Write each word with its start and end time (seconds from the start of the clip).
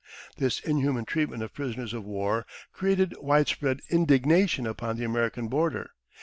This 0.37 0.59
inhuman 0.59 1.05
treatment 1.05 1.43
of 1.43 1.53
prisoners 1.53 1.93
of 1.93 2.03
war 2.03 2.47
created 2.73 3.15
wide 3.19 3.47
spread 3.49 3.81
indignation 3.91 4.65
upon 4.65 4.97
the 4.97 5.03
American 5.05 5.47
border. 5.47 5.91